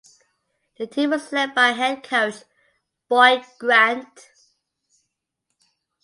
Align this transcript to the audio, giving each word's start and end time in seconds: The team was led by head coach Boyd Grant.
The 0.79 0.87
team 0.87 1.11
was 1.11 1.31
led 1.31 1.53
by 1.53 1.73
head 1.73 2.01
coach 2.01 2.37
Boyd 3.07 3.45
Grant. 3.59 4.31